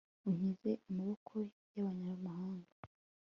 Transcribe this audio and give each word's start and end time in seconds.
unkize 0.29 0.71
amaboko 0.89 1.33
y'abanyamahanga 1.75 2.73